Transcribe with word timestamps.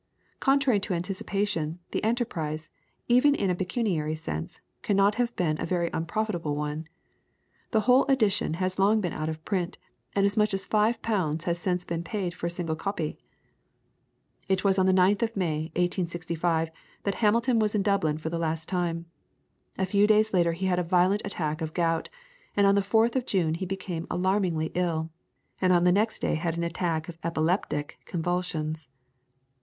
Contrary 0.39 0.79
to 0.79 0.95
anticipation, 0.95 1.77
the 1.91 2.03
enterprise, 2.03 2.71
even 3.07 3.35
in 3.35 3.51
a 3.51 3.55
pecuniary 3.55 4.15
sense, 4.15 4.59
cannot 4.81 5.13
have 5.21 5.35
been 5.35 5.61
a 5.61 5.63
very 5.67 5.91
unprofitable 5.93 6.55
one. 6.55 6.85
The 7.69 7.81
whole 7.81 8.05
edition 8.07 8.55
has 8.55 8.79
long 8.79 8.99
been 8.99 9.13
out 9.13 9.29
of 9.29 9.45
print, 9.45 9.77
and 10.15 10.25
as 10.25 10.35
much 10.35 10.55
as 10.55 10.65
5 10.65 11.03
pounds 11.03 11.43
has 11.43 11.59
since 11.59 11.85
been 11.85 12.03
paid 12.03 12.33
for 12.33 12.47
a 12.47 12.49
single 12.49 12.75
copy. 12.75 13.19
It 14.49 14.63
was 14.63 14.79
on 14.79 14.87
the 14.87 14.91
9th 14.91 15.21
of 15.21 15.37
May, 15.37 15.65
1865, 15.75 16.71
that 17.03 17.13
Hamilton 17.21 17.59
was 17.59 17.75
in 17.75 17.83
Dublin 17.83 18.17
for 18.17 18.29
the 18.31 18.39
last 18.39 18.67
time. 18.67 19.05
A 19.77 19.85
few 19.85 20.07
days 20.07 20.33
later 20.33 20.53
he 20.53 20.65
had 20.65 20.79
a 20.79 20.83
violent 20.83 21.21
attack 21.23 21.61
of 21.61 21.75
gout, 21.75 22.09
and 22.57 22.65
on 22.65 22.73
the 22.73 22.81
4th 22.81 23.15
of 23.15 23.27
June 23.27 23.53
he 23.53 23.67
became 23.67 24.07
alarmingly 24.09 24.71
ill, 24.73 25.11
and 25.61 25.71
on 25.71 25.83
the 25.83 25.91
next 25.91 26.23
day 26.23 26.33
had 26.33 26.57
an 26.57 26.63
attack 26.63 27.07
of 27.07 27.19
epileptic 27.23 27.99
convulsions. 28.05 28.87